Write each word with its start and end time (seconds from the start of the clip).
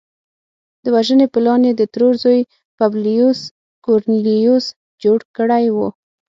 د 0.83 0.85
وژنې 0.95 1.27
پلان 1.33 1.61
یې 1.67 1.73
د 1.77 1.81
ترور 1.93 2.13
زوی 2.23 2.41
پبلیوس 2.79 3.39
کورنلیوس 3.85 4.65
جوړ 5.03 5.19
کړی 5.37 5.65
و 5.75 5.77